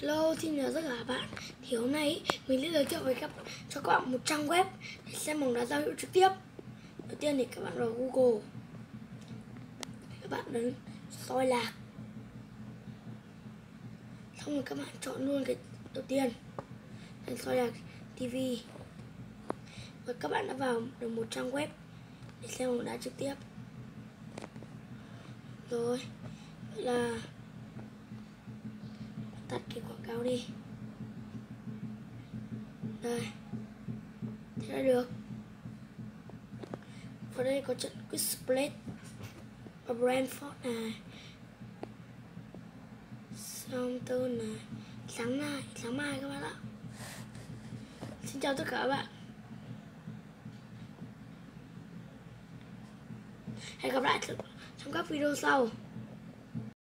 Hello, 0.00 0.34
xin 0.34 0.56
chào 0.56 0.72
tất 0.72 0.80
cả 0.82 0.94
các 0.98 1.06
bạn. 1.06 1.28
Thì 1.62 1.76
hôm 1.76 1.92
nay 1.92 2.22
mình 2.48 2.62
sẽ 2.62 2.70
giới 2.70 2.84
thiệu 2.84 3.00
với 3.04 3.14
các 3.14 3.30
cho 3.68 3.80
các 3.80 3.92
bạn 3.92 4.12
một 4.12 4.18
trang 4.24 4.46
web 4.46 4.64
để 5.06 5.12
xem 5.12 5.40
bóng 5.40 5.54
đá 5.54 5.64
giao 5.64 5.80
hữu 5.80 5.94
trực 5.98 6.12
tiếp. 6.12 6.28
Đầu 7.08 7.16
tiên 7.20 7.36
thì 7.36 7.44
các 7.44 7.64
bạn 7.64 7.78
vào 7.78 7.88
Google. 7.88 8.40
Các 10.20 10.30
bạn 10.30 10.44
đến 10.52 10.74
soi 11.10 11.46
lạc. 11.46 11.72
Xong 14.38 14.54
rồi 14.54 14.62
các 14.66 14.78
bạn 14.78 14.88
chọn 15.00 15.26
luôn 15.26 15.44
cái 15.44 15.56
đầu 15.94 16.04
tiên 16.08 16.32
Đến 17.26 17.36
soi 17.36 17.56
lạc 17.56 17.72
TV 18.18 18.36
Và 20.06 20.12
các 20.12 20.30
bạn 20.30 20.46
đã 20.48 20.54
vào 20.54 20.82
được 21.00 21.08
một 21.08 21.26
trang 21.30 21.50
web 21.50 21.66
để 22.42 22.48
xem 22.48 22.68
bóng 22.68 22.84
đá 22.84 22.96
trực 22.96 23.16
tiếp. 23.16 23.34
Rồi 25.70 26.00
Vậy 26.74 26.84
là 26.84 27.20
tắt 29.50 29.60
cái 29.68 29.82
quảng 29.88 30.02
cáo 30.06 30.22
đi. 30.22 30.44
Đây 33.02 33.28
thế 34.56 34.76
là 34.76 34.82
được. 34.82 35.10
Và 37.34 37.44
đây 37.44 37.62
có 37.66 37.74
trận 37.74 37.92
Split 38.18 38.72
ở 39.86 39.94
Brentford 39.94 40.52
này. 40.64 41.00
Xong 43.36 44.00
tôi 44.06 44.28
này, 44.28 44.56
sáng 45.08 45.38
mai 45.38 45.62
sáng 45.76 45.96
mai 45.96 46.18
các 46.20 46.28
bạn 46.28 46.42
ạ. 46.42 46.54
Xin 48.24 48.40
chào 48.40 48.54
tất 48.54 48.64
cả 48.70 48.78
các 48.82 48.88
bạn. 48.88 49.06
Hẹn 53.78 53.92
gặp 53.92 54.02
lại 54.02 54.20
trong 54.78 54.92
các 54.92 55.08
video 55.08 55.36
sau. 55.36 55.68